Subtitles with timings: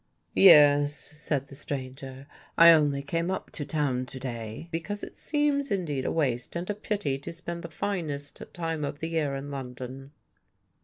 [0.33, 2.25] "Yes," said the stranger,
[2.57, 6.67] "I only came up to town to day, because it seems indeed a waste and
[6.71, 10.09] a pity to spend the finest time of the year in London."